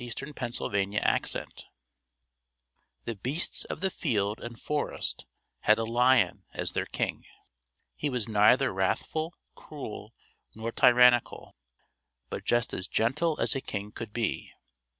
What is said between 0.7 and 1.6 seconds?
the Lion